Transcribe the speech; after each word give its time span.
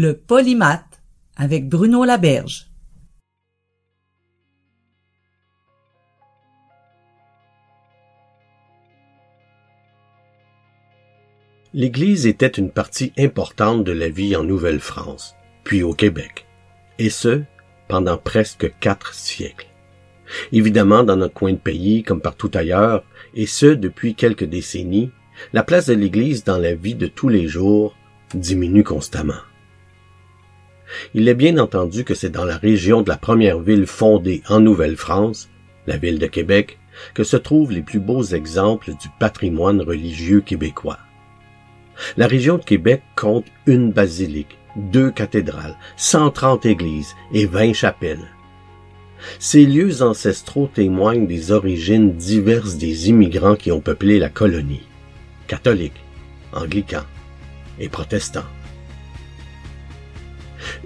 Le 0.00 0.14
polymath 0.16 1.02
avec 1.34 1.68
Bruno 1.68 2.04
Laberge. 2.04 2.70
L'Église 11.74 12.28
était 12.28 12.46
une 12.46 12.70
partie 12.70 13.12
importante 13.18 13.82
de 13.82 13.90
la 13.90 14.08
vie 14.08 14.36
en 14.36 14.44
Nouvelle-France, 14.44 15.34
puis 15.64 15.82
au 15.82 15.94
Québec, 15.94 16.46
et 17.00 17.10
ce, 17.10 17.42
pendant 17.88 18.18
presque 18.18 18.72
quatre 18.78 19.14
siècles. 19.14 19.66
Évidemment, 20.52 21.02
dans 21.02 21.16
notre 21.16 21.34
coin 21.34 21.54
de 21.54 21.58
pays, 21.58 22.04
comme 22.04 22.20
partout 22.20 22.52
ailleurs, 22.54 23.02
et 23.34 23.46
ce, 23.46 23.66
depuis 23.66 24.14
quelques 24.14 24.44
décennies, 24.44 25.10
la 25.52 25.64
place 25.64 25.86
de 25.86 25.94
l'Église 25.94 26.44
dans 26.44 26.58
la 26.58 26.76
vie 26.76 26.94
de 26.94 27.08
tous 27.08 27.28
les 27.28 27.48
jours 27.48 27.96
diminue 28.32 28.84
constamment. 28.84 29.42
Il 31.14 31.28
est 31.28 31.34
bien 31.34 31.58
entendu 31.58 32.04
que 32.04 32.14
c'est 32.14 32.30
dans 32.30 32.44
la 32.44 32.56
région 32.56 33.02
de 33.02 33.08
la 33.08 33.16
première 33.16 33.60
ville 33.60 33.86
fondée 33.86 34.42
en 34.48 34.60
Nouvelle-France, 34.60 35.48
la 35.86 35.96
ville 35.96 36.18
de 36.18 36.26
Québec, 36.26 36.78
que 37.14 37.24
se 37.24 37.36
trouvent 37.36 37.72
les 37.72 37.82
plus 37.82 38.00
beaux 38.00 38.22
exemples 38.22 38.90
du 38.90 39.08
patrimoine 39.18 39.80
religieux 39.80 40.40
québécois. 40.40 40.98
La 42.16 42.26
région 42.26 42.58
de 42.58 42.64
Québec 42.64 43.02
compte 43.16 43.46
une 43.66 43.92
basilique, 43.92 44.58
deux 44.76 45.10
cathédrales, 45.10 45.76
130 45.96 46.66
églises 46.66 47.14
et 47.32 47.46
20 47.46 47.72
chapelles. 47.72 48.28
Ces 49.40 49.66
lieux 49.66 50.02
ancestraux 50.02 50.70
témoignent 50.72 51.26
des 51.26 51.50
origines 51.50 52.12
diverses 52.12 52.76
des 52.76 53.08
immigrants 53.08 53.56
qui 53.56 53.72
ont 53.72 53.80
peuplé 53.80 54.18
la 54.20 54.28
colonie, 54.28 54.86
catholiques, 55.48 56.04
anglicans 56.52 57.04
et 57.80 57.88
protestants. 57.88 58.46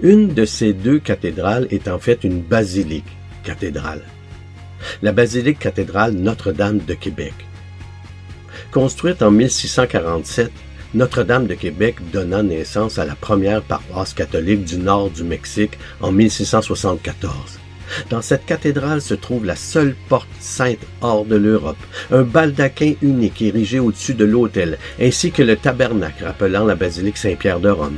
Une 0.01 0.33
de 0.33 0.45
ces 0.45 0.73
deux 0.73 0.99
cathédrales 0.99 1.67
est 1.71 1.87
en 1.87 1.99
fait 1.99 2.23
une 2.23 2.41
basilique 2.41 3.17
cathédrale. 3.43 4.01
La 5.01 5.11
basilique 5.11 5.59
cathédrale 5.59 6.13
Notre-Dame 6.13 6.79
de 6.79 6.93
Québec. 6.93 7.33
Construite 8.71 9.21
en 9.21 9.31
1647, 9.31 10.51
Notre-Dame 10.93 11.47
de 11.47 11.53
Québec 11.53 11.95
donna 12.11 12.43
naissance 12.43 12.99
à 12.99 13.05
la 13.05 13.15
première 13.15 13.61
paroisse 13.61 14.13
catholique 14.13 14.65
du 14.65 14.77
nord 14.77 15.09
du 15.09 15.23
Mexique 15.23 15.77
en 16.01 16.11
1674. 16.11 17.59
Dans 18.09 18.21
cette 18.21 18.45
cathédrale 18.45 19.01
se 19.01 19.13
trouve 19.13 19.45
la 19.45 19.55
seule 19.55 19.95
porte 20.09 20.29
sainte 20.39 20.79
hors 21.01 21.25
de 21.25 21.35
l'Europe, 21.35 21.77
un 22.11 22.23
baldaquin 22.23 22.93
unique 23.01 23.41
érigé 23.41 23.79
au-dessus 23.79 24.13
de 24.13 24.25
l'autel, 24.25 24.77
ainsi 24.99 25.31
que 25.31 25.43
le 25.43 25.55
tabernacle 25.55 26.23
rappelant 26.23 26.65
la 26.65 26.75
basilique 26.75 27.17
Saint-Pierre 27.17 27.59
de 27.59 27.69
Rome 27.69 27.97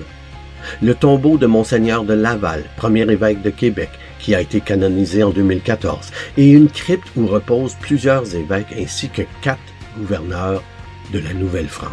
le 0.81 0.95
tombeau 0.95 1.37
de 1.37 1.45
Monseigneur 1.45 2.03
de 2.03 2.13
Laval, 2.13 2.63
premier 2.77 3.09
évêque 3.09 3.41
de 3.41 3.49
Québec, 3.49 3.89
qui 4.19 4.35
a 4.35 4.41
été 4.41 4.61
canonisé 4.61 5.23
en 5.23 5.29
2014, 5.29 6.11
et 6.37 6.51
une 6.51 6.69
crypte 6.69 7.07
où 7.15 7.27
reposent 7.27 7.75
plusieurs 7.79 8.35
évêques 8.35 8.73
ainsi 8.77 9.09
que 9.09 9.23
quatre 9.41 9.59
gouverneurs 9.97 10.63
de 11.13 11.19
la 11.19 11.33
Nouvelle-France. 11.33 11.91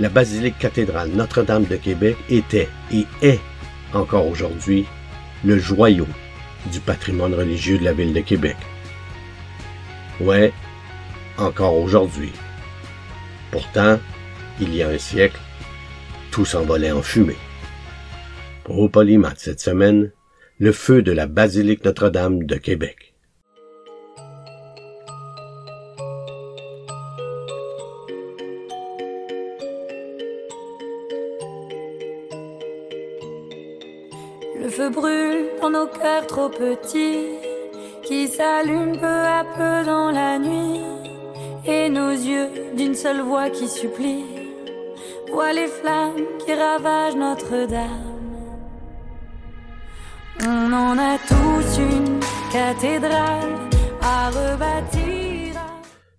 La 0.00 0.08
basilique 0.08 0.58
cathédrale 0.58 1.10
Notre-Dame 1.10 1.64
de 1.64 1.76
Québec 1.76 2.16
était 2.28 2.68
et 2.92 3.06
est 3.22 3.40
encore 3.92 4.26
aujourd'hui 4.26 4.86
le 5.44 5.58
joyau 5.58 6.06
du 6.72 6.80
patrimoine 6.80 7.34
religieux 7.34 7.78
de 7.78 7.84
la 7.84 7.92
ville 7.92 8.12
de 8.12 8.20
Québec. 8.20 8.56
Ouais, 10.20 10.52
encore 11.38 11.76
aujourd'hui. 11.76 12.32
Pourtant, 13.50 13.98
il 14.60 14.74
y 14.74 14.82
a 14.82 14.88
un 14.88 14.98
siècle, 14.98 15.38
tout 16.34 16.44
s'envolait 16.44 16.90
en 16.90 17.00
fumée. 17.00 17.36
Au 18.68 18.88
Polymath 18.88 19.38
cette 19.38 19.60
semaine, 19.60 20.10
le 20.58 20.72
feu 20.72 21.00
de 21.00 21.12
la 21.12 21.28
basilique 21.28 21.84
Notre-Dame 21.84 22.42
de 22.42 22.56
Québec. 22.56 23.14
Le 34.60 34.68
feu 34.68 34.90
brûle 34.90 35.44
dans 35.60 35.70
nos 35.70 35.86
cœurs 35.86 36.26
trop 36.26 36.48
petits, 36.48 37.28
qui 38.02 38.26
s'allument 38.26 38.98
peu 38.98 39.06
à 39.06 39.44
peu 39.56 39.86
dans 39.86 40.10
la 40.10 40.40
nuit, 40.40 40.80
et 41.64 41.88
nos 41.88 42.10
yeux 42.10 42.48
d'une 42.76 42.96
seule 42.96 43.20
voix 43.20 43.50
qui 43.50 43.68
supplie 43.68 44.33
les 45.42 45.66
flammes 45.66 46.24
qui 46.44 46.54
ravagent 46.54 47.16
Notre-Dame. 47.16 48.14
On 50.46 50.72
en 50.72 50.98
une 51.78 52.20
cathédrale 52.52 53.54
à 54.00 54.30
rebâtir. 54.30 55.54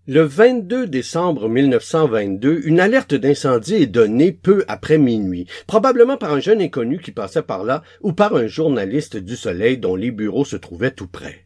Le 0.07 0.21
22 0.21 0.87
décembre 0.87 1.49
1922, 1.49 2.61
une 2.65 2.79
alerte 2.79 3.15
d'incendie 3.15 3.75
est 3.75 3.87
donnée 3.87 4.31
peu 4.31 4.63
après 4.67 4.97
minuit, 4.97 5.47
probablement 5.65 6.17
par 6.17 6.33
un 6.33 6.39
jeune 6.39 6.61
inconnu 6.61 6.99
qui 6.99 7.11
passait 7.11 7.41
par 7.41 7.63
là 7.63 7.81
ou 8.01 8.13
par 8.13 8.35
un 8.35 8.47
journaliste 8.47 9.17
du 9.17 9.35
Soleil 9.35 9.77
dont 9.77 9.95
les 9.95 10.11
bureaux 10.11 10.45
se 10.45 10.57
trouvaient 10.57 10.91
tout 10.91 11.07
près. 11.07 11.44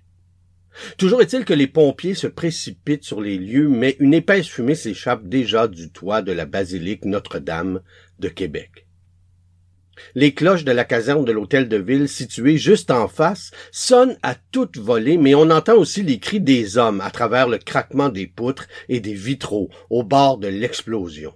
Toujours 0.97 1.21
est-il 1.21 1.45
que 1.45 1.53
les 1.53 1.67
pompiers 1.67 2.13
se 2.13 2.27
précipitent 2.27 3.03
sur 3.03 3.21
les 3.21 3.37
lieux, 3.37 3.67
mais 3.67 3.97
une 3.99 4.13
épaisse 4.13 4.47
fumée 4.47 4.75
s'échappe 4.75 5.27
déjà 5.27 5.67
du 5.67 5.91
toit 5.91 6.21
de 6.21 6.31
la 6.31 6.45
basilique 6.45 7.05
Notre-Dame 7.05 7.81
de 8.19 8.29
Québec. 8.29 8.87
Les 10.15 10.33
cloches 10.33 10.63
de 10.63 10.71
la 10.71 10.85
caserne 10.85 11.25
de 11.25 11.31
l'hôtel 11.31 11.67
de 11.67 11.77
ville 11.77 12.07
située 12.07 12.57
juste 12.57 12.91
en 12.91 13.07
face 13.07 13.51
sonnent 13.71 14.17
à 14.21 14.35
toute 14.35 14.77
volée, 14.77 15.17
mais 15.17 15.35
on 15.35 15.49
entend 15.49 15.75
aussi 15.75 16.03
les 16.03 16.19
cris 16.19 16.39
des 16.39 16.77
hommes 16.77 17.01
à 17.01 17.11
travers 17.11 17.47
le 17.47 17.57
craquement 17.57 18.09
des 18.09 18.27
poutres 18.27 18.67
et 18.87 18.99
des 18.99 19.13
vitraux 19.13 19.69
au 19.89 20.03
bord 20.03 20.37
de 20.37 20.47
l'explosion. 20.47 21.33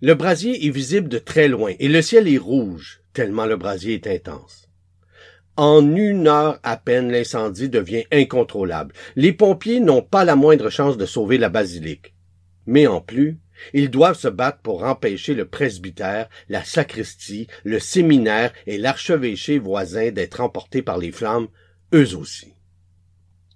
Le 0.00 0.14
brasier 0.14 0.66
est 0.66 0.70
visible 0.70 1.08
de 1.08 1.18
très 1.18 1.48
loin 1.48 1.72
et 1.78 1.88
le 1.88 2.02
ciel 2.02 2.28
est 2.28 2.38
rouge, 2.38 3.00
tellement 3.12 3.46
le 3.46 3.56
brasier 3.56 3.94
est 3.94 4.06
intense. 4.06 4.63
En 5.56 5.94
une 5.94 6.26
heure 6.26 6.58
à 6.64 6.76
peine, 6.76 7.12
l'incendie 7.12 7.68
devient 7.68 8.04
incontrôlable. 8.10 8.92
Les 9.14 9.32
pompiers 9.32 9.78
n'ont 9.78 10.02
pas 10.02 10.24
la 10.24 10.34
moindre 10.34 10.68
chance 10.68 10.96
de 10.96 11.06
sauver 11.06 11.38
la 11.38 11.48
basilique. 11.48 12.14
Mais 12.66 12.88
en 12.88 13.00
plus, 13.00 13.38
ils 13.72 13.90
doivent 13.90 14.18
se 14.18 14.26
battre 14.26 14.58
pour 14.62 14.82
empêcher 14.82 15.34
le 15.34 15.46
presbytère, 15.46 16.28
la 16.48 16.64
sacristie, 16.64 17.46
le 17.62 17.78
séminaire 17.78 18.52
et 18.66 18.78
l'archevêché 18.78 19.58
voisin 19.58 20.10
d'être 20.10 20.40
emportés 20.40 20.82
par 20.82 20.98
les 20.98 21.12
flammes, 21.12 21.48
eux 21.94 22.16
aussi. 22.16 22.54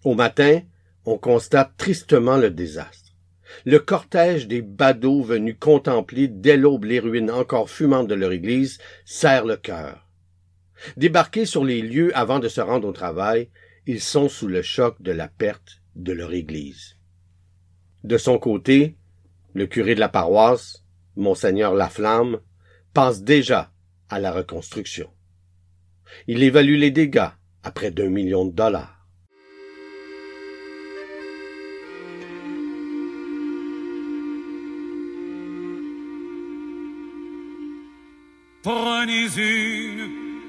Au 0.04 0.14
matin, 0.14 0.60
on 1.04 1.18
constate 1.18 1.76
tristement 1.76 2.36
le 2.36 2.50
désastre. 2.50 3.16
Le 3.64 3.80
cortège 3.80 4.46
des 4.46 4.62
badauds 4.62 5.22
venus 5.22 5.56
contempler 5.58 6.28
dès 6.28 6.56
l'aube 6.56 6.84
les 6.84 7.00
ruines 7.00 7.30
encore 7.30 7.70
fumantes 7.70 8.06
de 8.06 8.14
leur 8.14 8.30
église 8.30 8.78
serre 9.04 9.46
le 9.46 9.56
cœur. 9.56 10.07
Débarqués 10.96 11.46
sur 11.46 11.64
les 11.64 11.82
lieux 11.82 12.16
avant 12.16 12.38
de 12.38 12.48
se 12.48 12.60
rendre 12.60 12.88
au 12.88 12.92
travail, 12.92 13.50
ils 13.86 14.00
sont 14.00 14.28
sous 14.28 14.48
le 14.48 14.62
choc 14.62 15.00
de 15.00 15.12
la 15.12 15.28
perte 15.28 15.80
de 15.96 16.12
leur 16.12 16.32
Église. 16.32 16.96
De 18.04 18.18
son 18.18 18.38
côté, 18.38 18.96
le 19.54 19.66
curé 19.66 19.94
de 19.94 20.00
la 20.00 20.08
paroisse, 20.08 20.84
monseigneur 21.16 21.74
Laflamme, 21.74 22.40
pense 22.94 23.22
déjà 23.22 23.72
à 24.08 24.20
la 24.20 24.32
reconstruction. 24.32 25.10
Il 26.26 26.42
évalue 26.42 26.78
les 26.78 26.90
dégâts 26.90 27.30
à 27.62 27.70
près 27.72 27.90
d'un 27.90 28.08
million 28.08 28.44
de 28.44 28.52
dollars. 28.52 28.98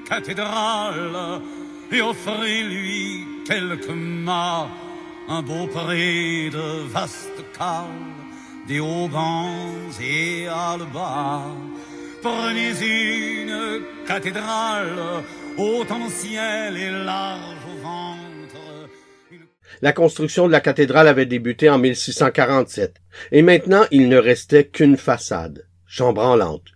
Cathédrale 0.10 1.42
et 1.92 2.02
offrez-lui 2.02 3.26
quelques 3.48 3.90
mâts, 3.90 4.68
un 5.28 5.42
beau 5.42 5.68
pré 5.68 6.50
de 6.50 6.88
vastes 6.88 7.44
cales, 7.58 7.86
des 8.68 8.80
haubans 8.80 9.92
et 10.02 10.48
bas. 10.94 11.46
Prenez 12.22 12.72
une 12.82 13.82
cathédrale 14.08 15.24
haute 15.58 15.92
en 15.92 16.10
ciel 16.10 16.76
et 16.78 16.92
large 16.92 17.66
au 17.72 17.82
ventre. 17.82 18.90
La 19.82 19.94
construction 19.94 20.48
de 20.48 20.52
la 20.52 20.60
cathédrale 20.60 21.08
avait 21.08 21.26
débuté 21.26 21.70
en 21.70 21.78
1647, 21.78 22.96
et 23.32 23.42
maintenant 23.42 23.86
il 23.92 24.10
ne 24.10 24.18
restait 24.18 24.68
qu'une 24.68 24.98
façade, 24.98 25.68
chambranlante, 25.86 26.74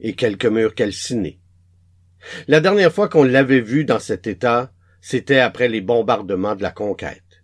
et 0.00 0.14
quelques 0.14 0.46
murs 0.46 0.74
calcinés. 0.74 1.39
La 2.48 2.60
dernière 2.60 2.92
fois 2.92 3.08
qu'on 3.08 3.24
l'avait 3.24 3.60
vue 3.60 3.84
dans 3.84 3.98
cet 3.98 4.26
état, 4.26 4.72
c'était 5.00 5.38
après 5.40 5.68
les 5.68 5.80
bombardements 5.80 6.54
de 6.54 6.62
la 6.62 6.70
conquête. 6.70 7.42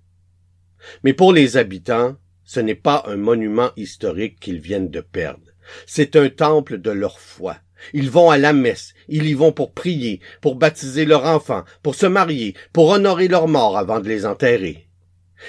Mais 1.03 1.15
pour 1.15 1.33
les 1.33 1.57
habitants, 1.57 2.17
ce 2.45 2.61
n'est 2.61 2.75
pas 2.75 3.03
un 3.07 3.17
monument 3.17 3.71
historique 3.77 4.39
qu'ils 4.39 4.61
viennent 4.61 4.91
de 4.91 5.01
perdre. 5.01 5.47
C'est 5.87 6.15
un 6.17 6.29
temple 6.29 6.79
de 6.79 6.91
leur 6.91 7.19
foi. 7.19 7.57
Ils 7.93 8.11
vont 8.11 8.31
à 8.31 8.39
la 8.39 8.53
messe, 8.53 8.95
ils 9.09 9.27
y 9.27 9.35
vont 9.35 9.53
pour 9.53 9.73
prier, 9.73 10.21
pour 10.41 10.57
baptiser 10.57 11.05
leurs 11.05 11.25
enfants, 11.25 11.65
pour 11.83 11.95
se 11.95 12.07
marier, 12.07 12.55
pour 12.73 12.89
honorer 12.89 13.29
leurs 13.29 13.49
morts 13.49 13.77
avant 13.77 14.01
de 14.01 14.09
les 14.09 14.25
enterrer. 14.25 14.89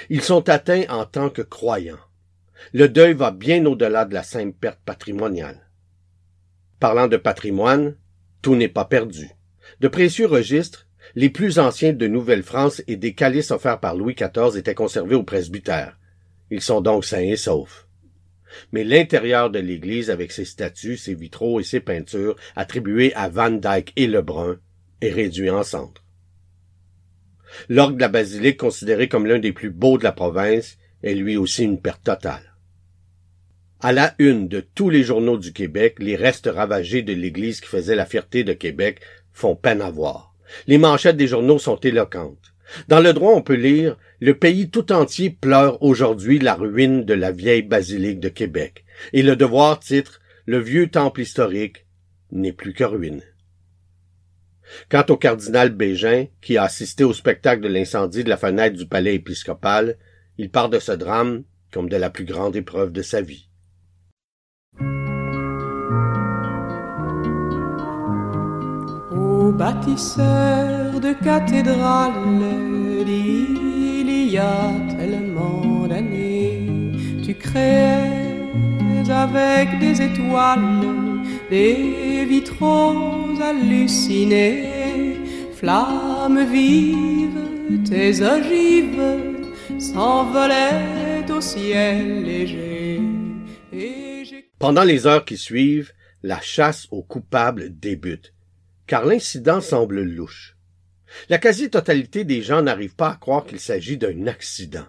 Ils 0.09 0.21
sont 0.21 0.49
atteints 0.49 0.83
en 0.89 1.05
tant 1.05 1.29
que 1.29 1.41
croyants. 1.41 1.99
Le 2.73 2.89
deuil 2.89 3.13
va 3.13 3.31
bien 3.31 3.65
au-delà 3.65 4.05
de 4.05 4.13
la 4.13 4.23
simple 4.23 4.57
perte 4.59 4.79
patrimoniale. 4.83 5.69
Parlant 6.79 7.07
de 7.07 7.17
patrimoine, 7.17 7.95
tout 8.47 8.55
n'est 8.55 8.69
pas 8.69 8.85
perdu. 8.85 9.27
De 9.81 9.89
précieux 9.89 10.25
registres, 10.25 10.87
les 11.15 11.29
plus 11.29 11.59
anciens 11.59 11.91
de 11.91 12.07
Nouvelle-France 12.07 12.81
et 12.87 12.95
des 12.95 13.13
calices 13.13 13.51
offerts 13.51 13.81
par 13.81 13.93
Louis 13.93 14.15
XIV 14.15 14.57
étaient 14.57 14.73
conservés 14.73 15.15
au 15.15 15.23
presbytère. 15.23 15.99
Ils 16.49 16.61
sont 16.61 16.79
donc 16.79 17.03
sains 17.03 17.19
et 17.19 17.35
saufs. 17.35 17.89
Mais 18.71 18.85
l'intérieur 18.85 19.49
de 19.49 19.59
l'église, 19.59 20.09
avec 20.09 20.31
ses 20.31 20.45
statues, 20.45 20.95
ses 20.95 21.13
vitraux 21.13 21.59
et 21.59 21.65
ses 21.65 21.81
peintures, 21.81 22.37
attribués 22.55 23.13
à 23.15 23.27
Van 23.27 23.51
Dyck 23.51 23.91
et 23.97 24.07
Lebrun, 24.07 24.61
est 25.01 25.11
réduit 25.11 25.49
en 25.49 25.63
centre. 25.63 26.05
L'orgue 27.67 27.97
de 27.97 28.01
la 28.01 28.07
basilique, 28.07 28.55
considéré 28.55 29.09
comme 29.09 29.25
l'un 29.25 29.39
des 29.39 29.51
plus 29.51 29.71
beaux 29.71 29.97
de 29.97 30.05
la 30.05 30.13
province, 30.13 30.77
est 31.03 31.15
lui 31.15 31.35
aussi 31.35 31.65
une 31.65 31.81
perte 31.81 32.05
totale. 32.05 32.56
À 33.79 33.91
la 33.91 34.15
une 34.17 34.47
de 34.47 34.59
tous 34.59 34.89
les 34.89 35.03
journaux 35.03 35.37
du 35.37 35.53
Québec, 35.53 35.97
les 35.99 36.15
restes 36.15 36.49
ravagés 36.51 37.03
de 37.03 37.13
l'église 37.13 37.61
qui 37.61 37.67
faisait 37.67 37.95
la 37.95 38.07
fierté 38.07 38.43
de 38.43 38.53
Québec 38.53 39.01
font 39.33 39.55
peine 39.55 39.83
à 39.83 39.91
voir. 39.91 40.33
Les 40.65 40.79
manchettes 40.79 41.17
des 41.17 41.27
journaux 41.27 41.59
sont 41.59 41.75
éloquentes. 41.75 42.55
Dans 42.87 42.99
le 42.99 43.13
droit, 43.13 43.33
on 43.33 43.43
peut 43.43 43.53
lire 43.53 43.95
Le 44.19 44.33
pays 44.33 44.71
tout 44.71 44.91
entier 44.91 45.29
pleure 45.29 45.83
aujourd'hui 45.83 46.39
la 46.39 46.55
ruine 46.55 47.05
de 47.05 47.13
la 47.13 47.31
vieille 47.31 47.61
basilique 47.61 48.19
de 48.19 48.29
Québec. 48.29 48.83
Et 49.13 49.21
le 49.21 49.35
devoir 49.35 49.79
titre 49.79 50.21
Le 50.47 50.57
vieux 50.57 50.89
temple 50.89 51.21
historique 51.21 51.85
n'est 52.31 52.53
plus 52.53 52.73
que 52.73 52.83
ruine. 52.83 53.21
Quant 54.89 55.05
au 55.09 55.17
cardinal 55.17 55.69
Bégin, 55.69 56.25
qui 56.41 56.57
a 56.57 56.63
assisté 56.63 57.03
au 57.03 57.13
spectacle 57.13 57.61
de 57.61 57.67
l'incendie 57.67 58.23
de 58.23 58.29
la 58.29 58.37
fenêtre 58.37 58.75
du 58.75 58.87
palais 58.87 59.13
épiscopal, 59.13 59.97
il 60.39 60.49
part 60.49 60.69
de 60.69 60.79
ce 60.79 60.93
drame 60.93 61.43
comme 61.71 61.89
de 61.89 61.95
la 61.95 62.09
plus 62.09 62.25
grande 62.25 62.55
épreuve 62.55 62.91
de 62.91 63.03
sa 63.03 63.21
vie. 63.21 63.47
Bâtisseur 69.51 70.99
de 70.99 71.13
cathédrales 71.23 73.05
d'il 73.05 74.31
y 74.31 74.37
a 74.37 74.71
tellement 74.97 75.87
d'années, 75.87 76.93
tu 77.23 77.33
créais 77.33 78.27
avec 79.09 79.79
des 79.79 80.01
étoiles 80.01 81.21
des 81.49 82.25
vitraux 82.25 83.39
hallucinés, 83.41 85.17
flammes 85.55 86.45
vives, 86.51 87.83
tes 87.89 88.21
ogives 88.21 89.01
s'envolaient 89.79 91.25
au 91.31 91.41
ciel 91.41 92.23
léger. 92.23 93.01
Pendant 94.59 94.83
les 94.83 95.05
heures 95.07 95.25
qui 95.25 95.37
suivent, 95.37 95.93
la 96.23 96.41
chasse 96.41 96.87
aux 96.91 97.03
coupables 97.03 97.69
débute, 97.79 98.33
car 98.87 99.05
l'incident 99.05 99.61
semble 99.61 100.01
louche. 100.01 100.57
La 101.29 101.37
quasi-totalité 101.37 102.23
des 102.23 102.41
gens 102.41 102.61
n'arrivent 102.61 102.95
pas 102.95 103.11
à 103.11 103.15
croire 103.15 103.45
qu'il 103.45 103.59
s'agit 103.59 103.97
d'un 103.97 104.27
accident. 104.27 104.85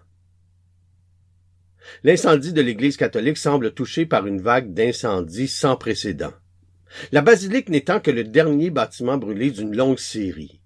L'incendie 2.04 2.52
de 2.52 2.60
l'Église 2.60 2.96
catholique 2.96 3.38
semble 3.38 3.72
touché 3.72 4.06
par 4.06 4.26
une 4.26 4.40
vague 4.40 4.72
d'incendies 4.72 5.48
sans 5.48 5.76
précédent. 5.76 6.32
La 7.12 7.22
basilique 7.22 7.68
n'étant 7.68 8.00
que 8.00 8.10
le 8.10 8.24
dernier 8.24 8.70
bâtiment 8.70 9.18
brûlé 9.18 9.50
d'une 9.50 9.76
longue 9.76 9.98
série. 9.98 10.60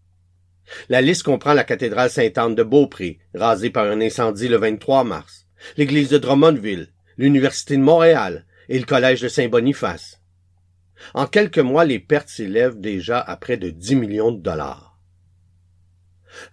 La 0.88 1.00
liste 1.00 1.22
comprend 1.22 1.54
la 1.54 1.64
cathédrale 1.64 2.10
Sainte-Anne 2.10 2.54
de 2.54 2.62
Beaupré, 2.62 3.18
rasée 3.34 3.70
par 3.70 3.86
un 3.86 4.00
incendie 4.00 4.48
le 4.48 4.56
23 4.56 5.04
mars, 5.04 5.46
l'église 5.76 6.08
de 6.08 6.18
Drummondville, 6.18 6.88
l'Université 7.18 7.76
de 7.76 7.82
Montréal, 7.82 8.46
et 8.68 8.78
le 8.78 8.86
collège 8.86 9.20
de 9.20 9.28
Saint-Boniface. 9.28 10.21
En 11.14 11.26
quelques 11.26 11.58
mois, 11.58 11.84
les 11.84 11.98
pertes 11.98 12.28
s'élèvent 12.28 12.80
déjà 12.80 13.20
à 13.20 13.36
près 13.36 13.56
de 13.56 13.70
10 13.70 13.96
millions 13.96 14.32
de 14.32 14.40
dollars. 14.40 14.98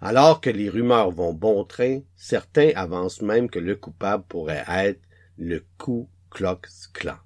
Alors 0.00 0.40
que 0.40 0.50
les 0.50 0.68
rumeurs 0.68 1.10
vont 1.10 1.32
bon 1.32 1.64
train, 1.64 2.00
certains 2.16 2.70
avancent 2.74 3.22
même 3.22 3.48
que 3.48 3.58
le 3.58 3.76
coupable 3.76 4.24
pourrait 4.28 4.64
être 4.68 5.00
le 5.38 5.64
Ku 5.78 6.06
Klux 6.30 6.88
Klan. 6.92 7.16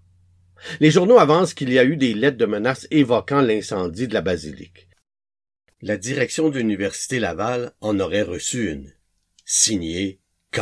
Les 0.80 0.90
journaux 0.90 1.18
avancent 1.18 1.54
qu'il 1.54 1.72
y 1.72 1.78
a 1.78 1.84
eu 1.84 1.96
des 1.96 2.14
lettres 2.14 2.38
de 2.38 2.46
menaces 2.46 2.86
évoquant 2.90 3.40
l'incendie 3.40 4.08
de 4.08 4.14
la 4.14 4.22
basilique. 4.22 4.88
La 5.82 5.96
direction 5.96 6.48
de 6.48 6.58
l'Université 6.58 7.18
Laval 7.18 7.72
en 7.80 7.98
aurait 8.00 8.22
reçu 8.22 8.70
une, 8.70 8.92
signée 9.44 10.20
K. 10.52 10.60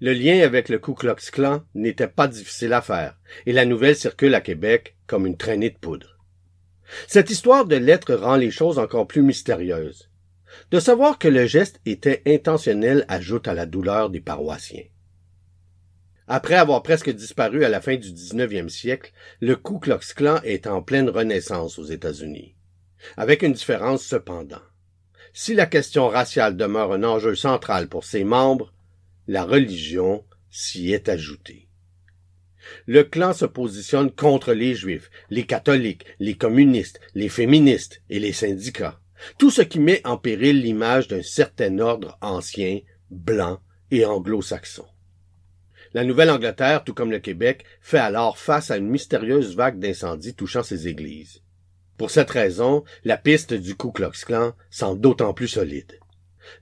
Le 0.00 0.14
lien 0.14 0.40
avec 0.40 0.70
le 0.70 0.78
Ku 0.78 0.94
Klux 0.94 1.30
Klan 1.30 1.62
n'était 1.74 2.08
pas 2.08 2.26
difficile 2.26 2.72
à 2.72 2.80
faire, 2.80 3.18
et 3.44 3.52
la 3.52 3.66
nouvelle 3.66 3.96
circule 3.96 4.34
à 4.34 4.40
Québec 4.40 4.96
comme 5.06 5.26
une 5.26 5.36
traînée 5.36 5.68
de 5.68 5.76
poudre. 5.76 6.16
Cette 7.06 7.28
histoire 7.28 7.66
de 7.66 7.76
lettres 7.76 8.14
rend 8.14 8.36
les 8.36 8.50
choses 8.50 8.78
encore 8.78 9.06
plus 9.06 9.20
mystérieuses. 9.20 10.10
De 10.70 10.80
savoir 10.80 11.18
que 11.18 11.28
le 11.28 11.46
geste 11.46 11.80
était 11.84 12.22
intentionnel 12.26 13.04
ajoute 13.08 13.46
à 13.46 13.54
la 13.54 13.66
douleur 13.66 14.08
des 14.08 14.20
paroissiens. 14.20 14.84
Après 16.26 16.54
avoir 16.54 16.82
presque 16.82 17.10
disparu 17.10 17.64
à 17.64 17.68
la 17.68 17.82
fin 17.82 17.96
du 17.96 18.08
19e 18.08 18.68
siècle, 18.70 19.12
le 19.40 19.54
Ku 19.54 19.80
Klux 19.80 20.14
Klan 20.16 20.40
est 20.44 20.66
en 20.66 20.80
pleine 20.80 21.10
renaissance 21.10 21.78
aux 21.78 21.84
États-Unis. 21.84 22.56
Avec 23.18 23.42
une 23.42 23.52
différence 23.52 24.02
cependant. 24.02 24.62
Si 25.34 25.54
la 25.54 25.66
question 25.66 26.08
raciale 26.08 26.56
demeure 26.56 26.92
un 26.92 27.04
enjeu 27.04 27.34
central 27.34 27.88
pour 27.88 28.04
ses 28.04 28.24
membres, 28.24 28.72
la 29.30 29.44
religion 29.44 30.24
s'y 30.50 30.90
est 30.90 31.08
ajoutée. 31.08 31.68
Le 32.86 33.04
clan 33.04 33.32
se 33.32 33.44
positionne 33.44 34.10
contre 34.10 34.52
les 34.52 34.74
juifs, 34.74 35.08
les 35.30 35.46
catholiques, 35.46 36.04
les 36.18 36.36
communistes, 36.36 36.98
les 37.14 37.28
féministes 37.28 38.02
et 38.10 38.18
les 38.18 38.32
syndicats. 38.32 38.98
Tout 39.38 39.52
ce 39.52 39.62
qui 39.62 39.78
met 39.78 40.04
en 40.04 40.16
péril 40.16 40.60
l'image 40.60 41.06
d'un 41.06 41.22
certain 41.22 41.78
ordre 41.78 42.18
ancien, 42.20 42.80
blanc 43.12 43.60
et 43.92 44.04
anglo-saxon. 44.04 44.86
La 45.94 46.02
Nouvelle-Angleterre, 46.02 46.82
tout 46.82 46.94
comme 46.94 47.12
le 47.12 47.20
Québec, 47.20 47.64
fait 47.80 47.98
alors 47.98 48.36
face 48.36 48.72
à 48.72 48.78
une 48.78 48.88
mystérieuse 48.88 49.54
vague 49.54 49.78
d'incendies 49.78 50.34
touchant 50.34 50.64
ses 50.64 50.88
églises. 50.88 51.40
Pour 51.96 52.10
cette 52.10 52.30
raison, 52.30 52.82
la 53.04 53.16
piste 53.16 53.54
du 53.54 53.76
Ku 53.76 53.92
Klux 53.92 54.24
Klan 54.26 54.54
semble 54.70 55.00
d'autant 55.00 55.34
plus 55.34 55.46
solide. 55.46 56.00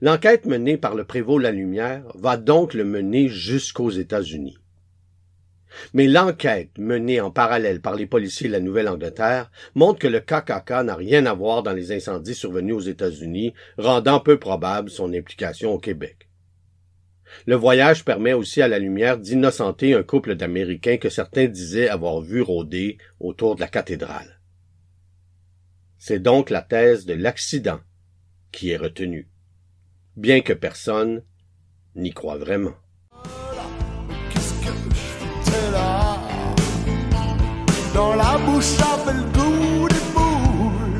L'enquête 0.01 0.45
menée 0.45 0.77
par 0.77 0.95
le 0.95 1.03
prévôt 1.03 1.39
La 1.39 1.51
Lumière 1.51 2.03
va 2.15 2.37
donc 2.37 2.73
le 2.73 2.83
mener 2.83 3.27
jusqu'aux 3.27 3.89
États-Unis. 3.89 4.57
Mais 5.93 6.07
l'enquête 6.07 6.77
menée 6.77 7.21
en 7.21 7.31
parallèle 7.31 7.81
par 7.81 7.95
les 7.95 8.07
policiers 8.07 8.47
de 8.47 8.53
la 8.53 8.59
Nouvelle-Angleterre 8.59 9.51
montre 9.75 9.99
que 9.99 10.07
le 10.07 10.19
KKK 10.19 10.83
n'a 10.83 10.95
rien 10.95 11.25
à 11.25 11.33
voir 11.33 11.63
dans 11.63 11.73
les 11.73 11.91
incendies 11.91 12.35
survenus 12.35 12.75
aux 12.75 12.79
États-Unis, 12.81 13.53
rendant 13.77 14.19
peu 14.19 14.39
probable 14.39 14.89
son 14.89 15.13
implication 15.13 15.71
au 15.71 15.79
Québec. 15.79 16.27
Le 17.45 17.55
voyage 17.55 18.05
permet 18.05 18.33
aussi 18.33 18.61
à 18.61 18.67
la 18.67 18.79
lumière 18.79 19.17
d'innocenter 19.17 19.93
un 19.93 20.03
couple 20.03 20.35
d'Américains 20.35 20.97
que 20.97 21.09
certains 21.09 21.45
disaient 21.45 21.89
avoir 21.89 22.21
vu 22.21 22.41
rôder 22.41 22.97
autour 23.19 23.55
de 23.55 23.61
la 23.61 23.67
cathédrale. 23.67 24.39
C'est 25.99 26.19
donc 26.19 26.49
la 26.49 26.61
thèse 26.61 27.05
de 27.05 27.13
l'accident 27.13 27.81
qui 28.51 28.71
est 28.71 28.77
retenue 28.77 29.27
bien 30.19 30.41
que 30.41 30.51
personne 30.53 31.23
n'y 31.95 32.11
croit 32.11 32.37
vraiment. 32.37 32.73
Qu'est-ce 34.31 34.53
que 34.65 34.73
je 35.45 35.71
là? 35.71 36.17
Dans 37.93 38.15
la 38.15 38.37
bouche 38.45 38.73
avait 38.91 39.17
le 39.17 39.23
goût 39.35 39.87
des 39.87 40.05
boules. 40.13 40.99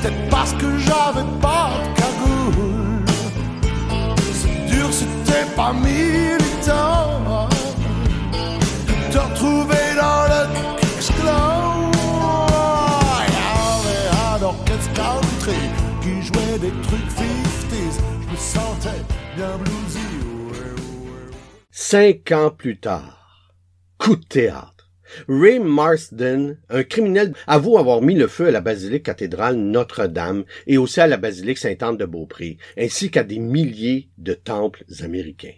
peut-être 0.00 0.30
parce 0.30 0.54
que 0.54 0.78
j'avais 0.78 1.28
pas 1.42 1.70
de 1.82 1.88
cagoule. 2.00 3.04
C'est 4.32 4.66
dur, 4.74 4.88
c'était 4.90 5.46
pas 5.54 5.72
militant. 5.74 7.48
De 8.88 9.12
te 9.12 9.18
retrouver 9.18 9.86
dans 10.00 10.24
le 10.32 10.42
y 11.16 11.28
avait 13.76 14.08
un 14.32 14.42
orchestre 14.42 14.92
country 14.94 15.93
qui 16.04 16.20
jouait 16.20 16.58
des 16.60 16.74
trucs 16.82 17.10
50s. 17.16 17.98
Je 18.20 18.30
me 18.30 18.36
sentais 18.36 19.02
bien 19.36 19.56
bluesy. 19.56 19.98
ouais, 20.50 20.72
ouais. 20.82 21.36
Cinq 21.70 22.30
ans 22.32 22.50
plus 22.50 22.78
tard, 22.78 23.50
coup 23.96 24.16
de 24.16 24.24
théâtre. 24.24 24.90
Ray 25.28 25.60
Marsden, 25.60 26.58
un 26.68 26.82
criminel, 26.82 27.32
avoue 27.46 27.78
avoir 27.78 28.02
mis 28.02 28.14
le 28.14 28.26
feu 28.26 28.48
à 28.48 28.50
la 28.50 28.60
basilique 28.60 29.04
cathédrale 29.04 29.56
Notre-Dame 29.56 30.44
et 30.66 30.76
aussi 30.76 31.00
à 31.00 31.06
la 31.06 31.16
basilique 31.16 31.58
Sainte-Anne 31.58 31.96
de 31.96 32.04
Beaupré, 32.04 32.58
ainsi 32.76 33.10
qu'à 33.10 33.22
des 33.22 33.38
milliers 33.38 34.10
de 34.18 34.34
temples 34.34 34.84
américains. 35.02 35.54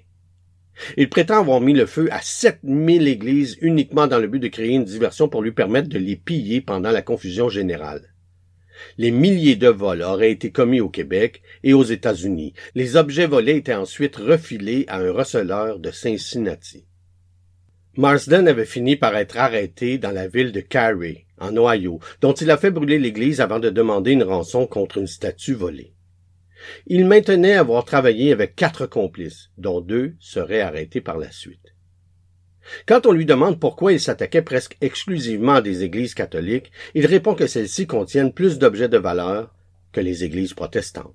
Il 0.97 1.09
prétend 1.09 1.41
avoir 1.41 1.61
mis 1.61 1.73
le 1.73 1.87
feu 1.87 2.07
à 2.13 2.21
7000 2.21 3.09
églises 3.09 3.57
uniquement 3.63 4.07
dans 4.07 4.19
le 4.19 4.29
but 4.29 4.41
de 4.41 4.49
créer 4.49 4.75
une 4.75 4.85
diversion 4.85 5.29
pour 5.29 5.43
lui 5.43 5.53
permettre 5.53 5.89
de 5.89 5.99
les 5.99 6.17
piller 6.17 6.61
pendant 6.61 6.91
la 6.93 7.03
confusion 7.03 7.49
générale. 7.49 8.13
Les 8.99 9.11
milliers 9.11 9.57
de 9.57 9.69
vols 9.69 10.03
auraient 10.03 10.33
été 10.33 10.51
commis 10.51 10.81
au 10.81 10.89
Québec 10.89 11.43
et 11.63 11.73
aux 11.73 11.85
États-Unis. 11.85 12.55
Les 12.75 12.97
objets 12.97 13.27
volés 13.27 13.57
étaient 13.57 13.75
ensuite 13.75 14.17
refilés 14.17 14.85
à 14.89 14.99
un 14.99 15.13
receleur 15.13 15.79
de 15.79 15.91
Cincinnati. 15.91 16.87
Marsden 17.97 18.47
avait 18.47 18.67
fini 18.67 18.97
par 18.97 19.17
être 19.17 19.39
arrêté 19.39 19.97
dans 19.97 20.11
la 20.11 20.29
ville 20.29 20.53
de 20.53 20.61
Carey, 20.61 21.25
en 21.39 21.57
Ohio, 21.57 21.99
dont 22.21 22.35
il 22.35 22.51
a 22.51 22.59
fait 22.59 22.71
brûler 22.71 22.99
l'église 22.99 23.41
avant 23.41 23.59
de 23.59 23.71
demander 23.71 24.13
une 24.13 24.23
rançon 24.23 24.67
contre 24.67 24.99
une 24.99 25.07
statue 25.07 25.55
volée. 25.55 25.95
Il 26.87 27.07
maintenait 27.07 27.55
avoir 27.55 27.85
travaillé 27.85 28.33
avec 28.33 28.55
quatre 28.55 28.87
complices, 28.87 29.51
dont 29.57 29.81
deux 29.81 30.15
seraient 30.21 30.61
arrêtés 30.61 31.01
par 31.01 31.17
la 31.17 31.31
suite. 31.31 31.76
Quand 32.87 33.07
on 33.07 33.13
lui 33.13 33.27
demande 33.27 33.61
pourquoi 33.61 33.93
il 33.93 34.01
s'attaquait 34.01 34.43
presque 34.43 34.77
exclusivement 34.81 35.55
à 35.55 35.63
des 35.63 35.85
églises 35.85 36.15
catholiques, 36.15 36.73
il 36.95 37.07
répond 37.07 37.35
que 37.35 37.47
celles-ci 37.47 37.87
contiennent 37.87 38.33
plus 38.33 38.59
d'objets 38.59 38.89
de 38.89 38.99
valeur 38.99 39.55
que 39.93 40.01
les 40.01 40.25
églises 40.25 40.55
protestantes. 40.55 41.15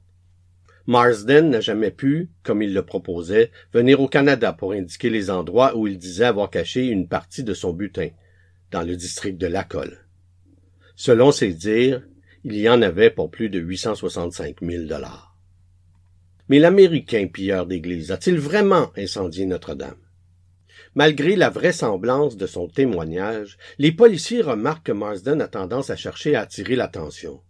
Marsden 0.88 1.50
n'a 1.50 1.62
jamais 1.62 1.91
pu, 1.91 2.29
comme 2.43 2.62
il 2.62 2.74
le 2.74 2.84
proposait, 2.84 3.51
venir 3.74 4.01
au 4.01 4.08
Canada 4.08 4.51
pour 4.51 4.72
indiquer 4.72 5.10
les 5.10 5.29
endroits 5.29 5.77
où 5.77 5.88
il 5.88 5.98
disait 5.98 6.25
avoir 6.25 6.50
caché 6.50 6.88
une 6.88 7.08
partie 7.08 7.43
de 7.43 7.53
son 7.53 7.72
butin, 7.74 8.10
dans 8.72 8.81
le 8.81 8.96
district 8.96 9.38
de 9.38 9.48
Lacolle. 9.48 10.05
Selon 10.96 11.31
ses 11.31 11.53
dires, 11.53 12.01
il 12.43 12.55
y 12.58 12.67
en 12.67 12.81
avait 12.81 13.12
pour 13.12 13.29
plus 13.29 13.50
de 13.50 13.60
865 13.60 14.58
000 14.62 14.86
dollars. 14.86 15.36
Mais 16.50 16.60
l'Américain 16.60 17.27
pilleur 17.27 17.67
d'église 17.67 18.12
a-t-il 18.12 18.38
vraiment 18.39 18.91
incendié 18.98 19.46
Notre-Dame? 19.46 20.00
Malgré 20.93 21.38
la 21.38 21.50
vraisemblance 21.50 22.36
de 22.36 22.45
son 22.45 22.67
témoignage, 22.67 23.57
les 23.77 23.93
policiers 23.93 24.41
remarquent 24.41 24.88
que 24.88 24.91
Marsden 24.91 25.41
a 25.41 25.48
tendance 25.48 25.89
à 25.89 25.95
chercher 25.95 26.36
à 26.36 26.41
attirer 26.41 26.75
l'attention. 26.75 27.41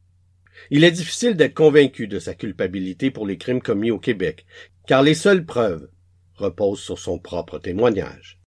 Il 0.69 0.83
est 0.83 0.91
difficile 0.91 1.35
d'être 1.35 1.55
convaincu 1.55 2.07
de 2.07 2.19
sa 2.19 2.35
culpabilité 2.35 3.09
pour 3.09 3.25
les 3.25 3.37
crimes 3.37 3.61
commis 3.61 3.89
au 3.89 3.97
Québec, 3.97 4.45
car 4.85 5.01
les 5.01 5.15
seules 5.15 5.45
preuves 5.45 5.89
reposent 6.35 6.81
sur 6.81 6.99
son 6.99 7.17
propre 7.17 7.57
témoignage. 7.57 8.39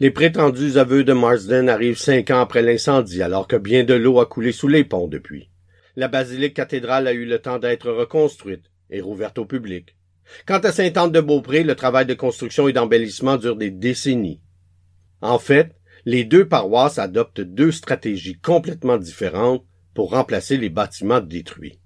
Les 0.00 0.10
prétendus 0.10 0.78
aveux 0.78 1.04
de 1.04 1.12
Marsden 1.12 1.68
arrivent 1.68 1.98
cinq 1.98 2.30
ans 2.30 2.40
après 2.40 2.62
l'incendie, 2.62 3.22
alors 3.22 3.46
que 3.46 3.56
bien 3.56 3.84
de 3.84 3.94
l'eau 3.94 4.18
a 4.18 4.26
coulé 4.26 4.50
sous 4.50 4.68
les 4.68 4.84
ponts 4.84 5.06
depuis. 5.06 5.50
La 5.94 6.08
basilique 6.08 6.54
cathédrale 6.54 7.06
a 7.06 7.12
eu 7.12 7.26
le 7.26 7.38
temps 7.38 7.58
d'être 7.58 7.90
reconstruite 7.90 8.64
et 8.90 9.00
rouverte 9.00 9.38
au 9.38 9.44
public. 9.44 9.96
Quant 10.46 10.58
à 10.58 10.72
Sainte-Anne-de-Beaupré, 10.72 11.62
le 11.62 11.74
travail 11.74 12.06
de 12.06 12.14
construction 12.14 12.68
et 12.68 12.72
d'embellissement 12.72 13.36
dure 13.36 13.56
des 13.56 13.70
décennies. 13.70 14.40
En 15.20 15.38
fait, 15.38 15.74
les 16.04 16.24
deux 16.24 16.48
paroisses 16.48 16.98
adoptent 16.98 17.40
deux 17.40 17.70
stratégies 17.70 18.38
complètement 18.38 18.98
différentes 18.98 19.64
pour 19.94 20.10
remplacer 20.10 20.56
les 20.56 20.70
bâtiments 20.70 21.20
détruits. 21.20 21.78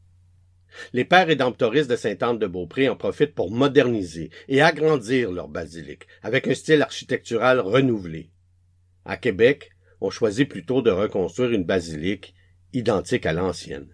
Les 0.93 1.05
pères 1.05 1.27
rédemptoristes 1.27 1.91
de 1.91 1.97
Sainte-Anne-de-Beaupré 1.97 2.89
en 2.89 2.97
profitent 2.97 3.35
pour 3.35 3.51
moderniser 3.51 4.31
et 4.49 4.61
agrandir 4.61 5.33
leur 5.33 5.49
basilique 5.49 6.07
avec 6.23 6.47
un 6.49 6.55
style 6.55 6.83
architectural 6.83 7.61
renouvelé. 7.61 8.31
À 9.05 9.17
Québec, 9.17 9.71
on 10.01 10.11
choisit 10.11 10.49
plutôt 10.49 10.83
de 10.83 10.91
reconstruire 10.91 11.53
une 11.53 11.65
basilique 11.65 12.35
identique 12.73 13.27
à 13.27 13.33
l'ancienne. 13.33 13.89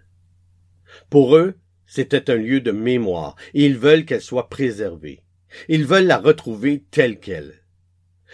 Pour 1.08 1.36
eux, 1.36 1.54
c'était 1.94 2.30
un 2.30 2.36
lieu 2.36 2.62
de 2.62 2.70
mémoire 2.70 3.36
et 3.52 3.66
ils 3.66 3.76
veulent 3.76 4.06
qu'elle 4.06 4.22
soit 4.22 4.48
préservée. 4.48 5.20
Ils 5.68 5.84
veulent 5.84 6.06
la 6.06 6.16
retrouver 6.16 6.84
telle 6.90 7.20
qu'elle. 7.20 7.52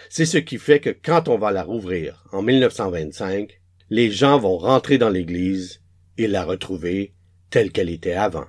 C'est 0.07 0.25
ce 0.25 0.37
qui 0.37 0.57
fait 0.57 0.79
que 0.79 0.91
quand 0.91 1.27
on 1.27 1.37
va 1.37 1.51
la 1.51 1.63
rouvrir 1.63 2.23
en 2.31 2.41
1925, 2.41 3.59
les 3.89 4.11
gens 4.11 4.39
vont 4.39 4.57
rentrer 4.57 4.97
dans 4.97 5.09
l'église 5.09 5.81
et 6.17 6.27
la 6.27 6.45
retrouver 6.45 7.15
telle 7.49 7.73
qu'elle 7.73 7.89
était 7.89 8.13
avant. 8.13 8.47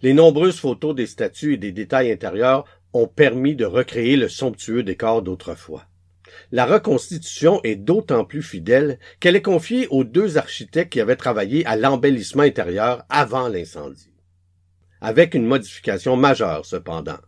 Les 0.00 0.14
nombreuses 0.14 0.58
photos 0.58 0.94
des 0.94 1.06
statues 1.06 1.52
et 1.52 1.58
des 1.58 1.72
détails 1.72 2.10
intérieurs 2.10 2.64
ont 2.94 3.06
permis 3.06 3.54
de 3.54 3.66
recréer 3.66 4.16
le 4.16 4.30
somptueux 4.30 4.82
décor 4.82 5.20
d'autrefois. 5.20 5.89
La 6.52 6.66
reconstitution 6.66 7.60
est 7.64 7.76
d'autant 7.76 8.24
plus 8.24 8.42
fidèle 8.42 8.98
qu'elle 9.20 9.36
est 9.36 9.42
confiée 9.42 9.86
aux 9.88 10.04
deux 10.04 10.38
architectes 10.38 10.92
qui 10.92 11.00
avaient 11.00 11.16
travaillé 11.16 11.64
à 11.66 11.76
l'embellissement 11.76 12.42
intérieur 12.42 13.04
avant 13.08 13.48
l'incendie. 13.48 14.12
Avec 15.00 15.34
une 15.34 15.46
modification 15.46 16.16
majeure, 16.16 16.66
cependant. 16.66 17.18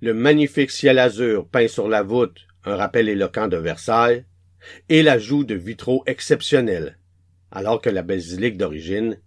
Le 0.00 0.14
magnifique 0.14 0.70
ciel 0.70 0.98
azur 0.98 1.48
peint 1.48 1.68
sur 1.68 1.88
la 1.88 2.02
voûte, 2.02 2.46
un 2.64 2.76
rappel 2.76 3.08
éloquent 3.08 3.48
de 3.48 3.56
Versailles, 3.56 4.24
et 4.88 5.02
l'ajout 5.02 5.44
de 5.44 5.54
vitraux 5.54 6.02
exceptionnels, 6.06 6.98
alors 7.50 7.80
que 7.80 7.90
la 7.90 8.02
basilique 8.02 8.58
d'origine 8.58 9.18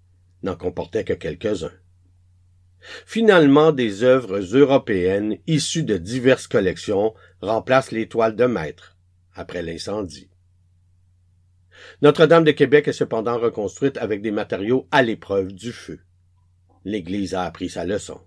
n'en 0.44 0.56
comportait 0.56 1.04
que 1.04 1.14
quelques-uns. 1.14 1.72
Finalement, 3.06 3.72
des 3.72 4.04
œuvres 4.04 4.40
européennes 4.56 5.38
issues 5.48 5.84
de 5.84 5.98
diverses 5.98 6.48
collections 6.48 7.14
remplacent 7.42 7.92
les 7.92 8.08
toiles 8.08 8.36
de 8.36 8.46
maître 8.46 8.96
après 9.36 9.62
l'incendie. 9.62 10.30
Notre-Dame 12.02 12.44
de 12.44 12.52
Québec 12.52 12.88
est 12.88 12.94
cependant 12.94 13.38
reconstruite 13.38 13.98
avec 13.98 14.22
des 14.22 14.32
matériaux 14.32 14.88
à 14.92 15.02
l'épreuve 15.02 15.54
du 15.54 15.72
feu. 15.72 16.00
L'Église 16.86 17.34
a 17.34 17.44
appris 17.44 17.70
sa 17.70 17.86
leçon. 17.86 18.20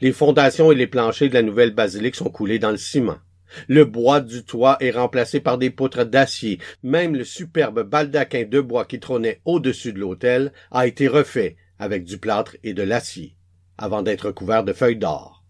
Les 0.00 0.12
fondations 0.12 0.72
et 0.72 0.74
les 0.74 0.86
planchers 0.86 1.28
de 1.28 1.34
la 1.34 1.42
nouvelle 1.42 1.74
basilique 1.74 2.16
sont 2.16 2.30
coulés 2.30 2.58
dans 2.58 2.70
le 2.70 2.76
ciment. 2.76 3.18
Le 3.66 3.84
bois 3.84 4.20
du 4.20 4.44
toit 4.44 4.76
est 4.80 4.92
remplacé 4.92 5.40
par 5.40 5.58
des 5.58 5.70
poutres 5.70 6.04
d'acier. 6.04 6.60
Même 6.82 7.16
le 7.16 7.24
superbe 7.24 7.82
baldaquin 7.82 8.44
de 8.44 8.60
bois 8.60 8.84
qui 8.84 9.00
trônait 9.00 9.40
au-dessus 9.44 9.92
de 9.92 9.98
l'autel 9.98 10.52
a 10.70 10.86
été 10.86 11.08
refait 11.08 11.56
avec 11.78 12.04
du 12.04 12.18
plâtre 12.18 12.56
et 12.62 12.74
de 12.74 12.82
l'acier, 12.82 13.36
avant 13.78 14.02
d'être 14.02 14.30
couvert 14.30 14.64
de 14.64 14.72
feuilles 14.72 14.96
d'or. 14.98 15.44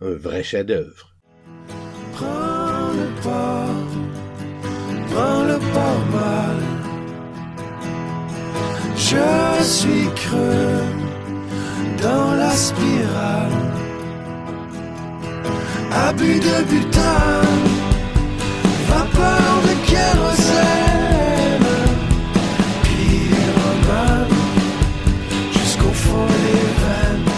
Un 0.00 0.14
vrai 0.14 0.42
chef-d'œuvre. 0.42 1.14
Prends 5.18 5.42
le 5.42 5.58
mal. 6.14 6.58
Je 8.94 9.64
suis 9.64 10.06
creux 10.14 10.84
dans 12.00 12.34
la 12.36 12.50
spirale. 12.50 13.58
Abus 15.90 16.38
de 16.38 16.56
butin, 16.70 17.42
vapeur 18.90 19.52
de 19.66 19.74
kérosène, 19.90 21.72
pyromane, 22.84 24.36
jusqu'au 25.52 25.94
fond 26.04 26.26
des 26.44 26.64
veines. 26.80 27.32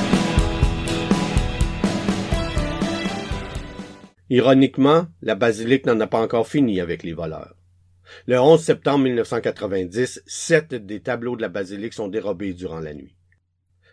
Ironiquement, 4.28 5.06
la 5.22 5.34
basilique 5.34 5.87
n'en 5.87 5.99
a 6.00 6.06
pas 6.06 6.20
encore 6.20 6.46
fini 6.46 6.78
avec 6.78 7.04
les 7.04 7.14
voleurs. 7.14 7.54
Le 8.26 8.40
11 8.40 8.62
septembre 8.62 9.05
1990, 9.05 10.23
sept 10.26 10.75
des 10.75 11.00
tableaux 11.00 11.37
de 11.37 11.43
la 11.43 11.49
basilique 11.49 11.95
sont 11.95 12.09
dérobés 12.09 12.55
durant 12.55 12.81
la 12.81 12.95
nuit. 12.95 13.17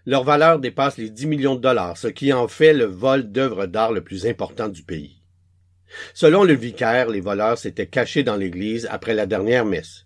Leur 0.05 0.23
valeur 0.23 0.59
dépasse 0.59 0.97
les 0.97 1.09
10 1.09 1.27
millions 1.27 1.55
de 1.55 1.61
dollars, 1.61 1.97
ce 1.97 2.07
qui 2.07 2.31
en 2.31 2.47
fait 2.47 2.73
le 2.73 2.85
vol 2.85 3.31
d'œuvres 3.31 3.65
d'art 3.65 3.91
le 3.91 4.03
plus 4.03 4.25
important 4.25 4.69
du 4.69 4.83
pays. 4.83 5.21
Selon 6.13 6.43
le 6.43 6.53
vicaire, 6.53 7.09
les 7.09 7.19
voleurs 7.21 7.57
s'étaient 7.57 7.87
cachés 7.87 8.23
dans 8.23 8.35
l'église 8.35 8.87
après 8.89 9.13
la 9.13 9.25
dernière 9.25 9.65
messe, 9.65 10.05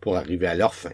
pour 0.00 0.16
arriver 0.16 0.46
à 0.46 0.54
leur 0.54 0.74
fin. 0.74 0.92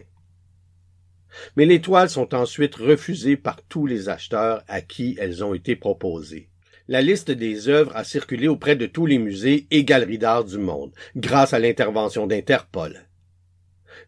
Mais 1.55 1.65
les 1.65 1.81
toiles 1.81 2.09
sont 2.09 2.33
ensuite 2.35 2.75
refusées 2.75 3.37
par 3.37 3.61
tous 3.63 3.85
les 3.85 4.09
acheteurs 4.09 4.63
à 4.67 4.81
qui 4.81 5.17
elles 5.19 5.43
ont 5.43 5.53
été 5.53 5.75
proposées. 5.75 6.49
La 6.89 7.03
liste 7.03 7.29
des 7.29 7.69
œuvres 7.69 7.95
a 7.95 8.03
circulé 8.03 8.47
auprès 8.47 8.75
de 8.75 8.87
tous 8.87 9.05
les 9.05 9.19
musées 9.19 9.67
et 9.69 9.83
galeries 9.83 10.17
d'art 10.17 10.43
du 10.43 10.57
monde, 10.57 10.91
grâce 11.15 11.53
à 11.53 11.59
l'intervention 11.59 12.25
d'Interpol. 12.25 13.05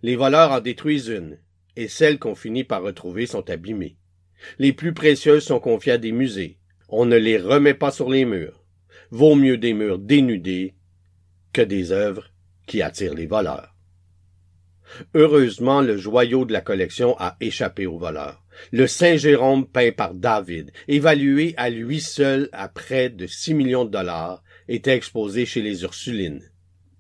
Les 0.01 0.15
voleurs 0.15 0.51
en 0.51 0.61
détruisent 0.61 1.09
une, 1.09 1.37
et 1.75 1.87
celles 1.87 2.17
qu'on 2.17 2.33
finit 2.33 2.63
par 2.63 2.81
retrouver 2.81 3.27
sont 3.27 3.47
abîmées. 3.51 3.97
Les 4.57 4.73
plus 4.73 4.95
précieuses 4.95 5.43
sont 5.43 5.59
confiées 5.59 5.91
à 5.91 5.97
des 5.99 6.11
musées. 6.11 6.57
On 6.89 7.05
ne 7.05 7.17
les 7.17 7.37
remet 7.37 7.75
pas 7.75 7.91
sur 7.91 8.09
les 8.09 8.25
murs. 8.25 8.65
Vaut 9.11 9.35
mieux 9.35 9.59
des 9.59 9.73
murs 9.73 9.99
dénudés 9.99 10.73
que 11.53 11.61
des 11.61 11.91
œuvres 11.91 12.31
qui 12.65 12.81
attirent 12.81 13.13
les 13.13 13.27
voleurs. 13.27 13.75
Heureusement, 15.13 15.81
le 15.81 15.97
joyau 15.97 16.45
de 16.45 16.53
la 16.53 16.61
collection 16.61 17.15
a 17.19 17.37
échappé 17.41 17.85
aux 17.85 17.99
voleurs. 17.99 18.43
Le 18.71 18.87
Saint-Jérôme 18.87 19.65
peint 19.65 19.91
par 19.91 20.13
David, 20.13 20.71
évalué 20.87 21.53
à 21.57 21.69
lui 21.69 22.01
seul 22.01 22.49
à 22.51 22.67
près 22.67 23.09
de 23.09 23.27
six 23.27 23.53
millions 23.53 23.85
de 23.85 23.91
dollars, 23.91 24.43
était 24.67 24.95
exposé 24.95 25.45
chez 25.45 25.61
les 25.61 25.83
Ursulines 25.83 26.41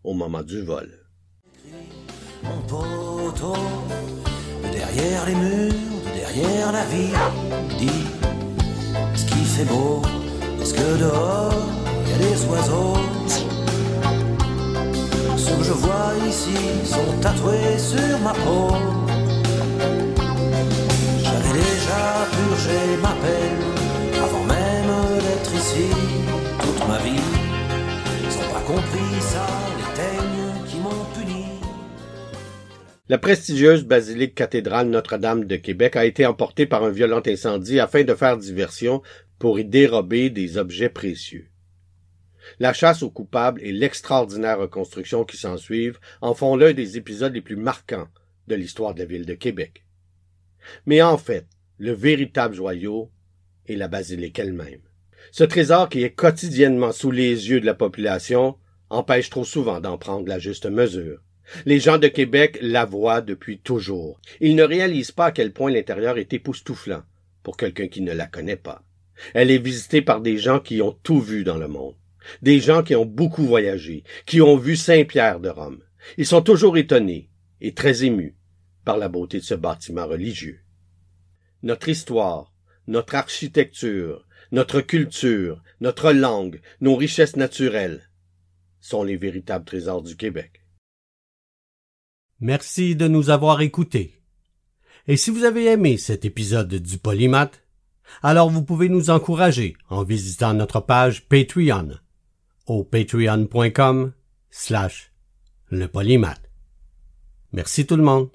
au 0.03 0.13
moment 0.13 0.43
du 0.43 0.61
vol. 0.61 0.89
Mon 2.43 2.61
poteau, 2.61 3.55
de 4.63 4.71
derrière 4.71 5.25
les 5.27 5.35
murs, 5.35 5.73
de 6.05 6.19
derrière 6.19 6.71
la 6.71 6.85
ville, 6.85 7.77
dis 7.77 8.21
ce 9.15 9.25
qui 9.25 9.43
fait 9.45 9.65
beau, 9.65 10.01
est-ce 10.61 10.73
que 10.73 10.99
dehors 10.99 11.53
il 12.05 12.11
y 12.11 12.13
a 12.13 12.17
des 12.17 12.45
oiseaux 12.45 12.97
Ceux 15.37 15.55
que 15.57 15.63
je 15.63 15.73
vois 15.73 16.13
ici 16.27 16.85
sont 16.85 17.19
tatoués 17.21 17.77
sur 17.77 18.19
ma 18.19 18.33
peau. 18.33 18.75
La 33.11 33.17
prestigieuse 33.17 33.83
basilique 33.83 34.35
cathédrale 34.35 34.87
Notre-Dame 34.87 35.43
de 35.43 35.57
Québec 35.57 35.97
a 35.97 36.05
été 36.05 36.25
emportée 36.25 36.65
par 36.65 36.85
un 36.85 36.91
violent 36.91 37.21
incendie 37.25 37.81
afin 37.81 38.05
de 38.05 38.15
faire 38.15 38.37
diversion 38.37 39.01
pour 39.37 39.59
y 39.59 39.65
dérober 39.65 40.29
des 40.29 40.57
objets 40.57 40.87
précieux. 40.87 41.49
La 42.59 42.71
chasse 42.71 43.03
aux 43.03 43.11
coupables 43.11 43.61
et 43.63 43.73
l'extraordinaire 43.73 44.59
reconstruction 44.59 45.25
qui 45.25 45.35
s'ensuivent 45.35 45.99
en 46.21 46.33
font 46.33 46.55
l'un 46.55 46.71
des 46.71 46.97
épisodes 46.97 47.33
les 47.33 47.41
plus 47.41 47.57
marquants 47.57 48.07
de 48.47 48.55
l'histoire 48.55 48.93
de 48.93 48.99
la 48.99 49.05
ville 49.05 49.25
de 49.25 49.33
Québec. 49.33 49.83
Mais 50.85 51.01
en 51.01 51.17
fait, 51.17 51.47
le 51.81 51.93
véritable 51.93 52.53
joyau 52.53 53.09
est 53.67 53.75
la 53.75 53.87
basilique 53.87 54.37
elle-même. 54.37 54.81
Ce 55.31 55.43
trésor 55.43 55.89
qui 55.89 56.03
est 56.03 56.11
quotidiennement 56.11 56.91
sous 56.91 57.09
les 57.09 57.49
yeux 57.49 57.59
de 57.59 57.65
la 57.65 57.73
population 57.73 58.55
empêche 58.91 59.31
trop 59.31 59.43
souvent 59.43 59.79
d'en 59.79 59.97
prendre 59.97 60.27
la 60.27 60.37
juste 60.37 60.67
mesure. 60.67 61.23
Les 61.65 61.79
gens 61.79 61.97
de 61.97 62.07
Québec 62.07 62.59
la 62.61 62.85
voient 62.85 63.21
depuis 63.21 63.57
toujours. 63.57 64.21
Ils 64.41 64.55
ne 64.55 64.61
réalisent 64.61 65.11
pas 65.11 65.25
à 65.25 65.31
quel 65.31 65.53
point 65.53 65.71
l'intérieur 65.71 66.19
est 66.19 66.31
époustouflant 66.33 67.01
pour 67.41 67.57
quelqu'un 67.57 67.87
qui 67.87 68.01
ne 68.01 68.13
la 68.13 68.27
connaît 68.27 68.57
pas. 68.57 68.83
Elle 69.33 69.49
est 69.49 69.57
visitée 69.57 70.03
par 70.03 70.21
des 70.21 70.37
gens 70.37 70.59
qui 70.59 70.83
ont 70.83 70.95
tout 71.01 71.19
vu 71.19 71.43
dans 71.43 71.57
le 71.57 71.67
monde. 71.67 71.95
Des 72.43 72.59
gens 72.59 72.83
qui 72.83 72.95
ont 72.95 73.07
beaucoup 73.07 73.47
voyagé, 73.47 74.03
qui 74.27 74.39
ont 74.39 74.55
vu 74.55 74.75
Saint-Pierre 74.75 75.39
de 75.39 75.49
Rome. 75.49 75.81
Ils 76.19 76.27
sont 76.27 76.43
toujours 76.43 76.77
étonnés 76.77 77.31
et 77.59 77.73
très 77.73 78.05
émus 78.05 78.35
par 78.85 78.99
la 78.99 79.07
beauté 79.07 79.39
de 79.39 79.43
ce 79.43 79.55
bâtiment 79.55 80.05
religieux. 80.05 80.59
Notre 81.63 81.89
histoire, 81.89 82.53
notre 82.87 83.15
architecture, 83.15 84.25
notre 84.51 84.81
culture, 84.81 85.61
notre 85.79 86.11
langue, 86.11 86.61
nos 86.81 86.95
richesses 86.95 87.35
naturelles 87.35 88.09
sont 88.79 89.03
les 89.03 89.17
véritables 89.17 89.65
trésors 89.65 90.01
du 90.01 90.15
Québec. 90.15 90.61
Merci 92.39 92.95
de 92.95 93.07
nous 93.07 93.29
avoir 93.29 93.61
écoutés. 93.61 94.21
Et 95.07 95.17
si 95.17 95.29
vous 95.29 95.43
avez 95.43 95.65
aimé 95.65 95.97
cet 95.97 96.25
épisode 96.25 96.73
du 96.73 96.97
Polymath, 96.97 97.63
alors 98.23 98.49
vous 98.49 98.63
pouvez 98.63 98.89
nous 98.89 99.09
encourager 99.09 99.75
en 99.89 100.03
visitant 100.03 100.53
notre 100.53 100.79
page 100.79 101.27
Patreon 101.27 101.97
au 102.65 102.83
patreon.com 102.83 104.13
slash 104.49 105.11
le 105.69 105.87
polymath. 105.87 106.41
Merci 107.53 107.85
tout 107.85 107.95
le 107.95 108.03
monde. 108.03 108.29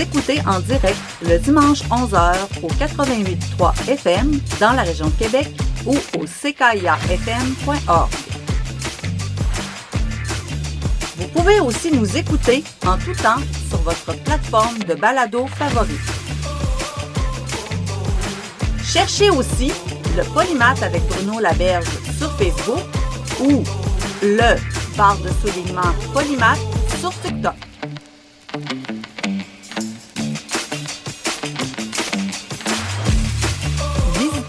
Écouter 0.00 0.40
en 0.46 0.60
direct 0.60 0.98
le 1.22 1.38
dimanche 1.38 1.82
11h 1.90 2.34
au 2.62 2.68
88.3 2.68 3.90
FM 3.90 4.40
dans 4.58 4.72
la 4.72 4.82
région 4.82 5.06
de 5.06 5.12
Québec 5.12 5.48
ou 5.86 5.94
au 6.18 6.24
ckiafm.org. 6.24 8.10
Vous 11.16 11.28
pouvez 11.28 11.60
aussi 11.60 11.92
nous 11.92 12.16
écouter 12.16 12.64
en 12.86 12.96
tout 12.96 13.14
temps 13.22 13.42
sur 13.68 13.78
votre 13.82 14.16
plateforme 14.24 14.78
de 14.78 14.94
balado 14.94 15.46
favorite. 15.46 16.00
Cherchez 18.82 19.30
aussi 19.30 19.70
le 20.16 20.24
Polymath 20.32 20.82
avec 20.82 21.02
Bruno 21.08 21.40
Laberge 21.40 21.86
sur 22.18 22.32
Facebook 22.38 22.82
ou 23.40 23.62
le 24.22 24.56
barre 24.96 25.18
de 25.18 25.28
soulignement 25.42 25.92
Polymath 26.14 26.58
sur 27.00 27.12
TikTok. 27.20 27.69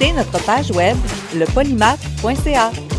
Notre 0.10 0.44
page 0.44 0.72
web 0.72 0.98
lepolymath.ca. 1.36 2.91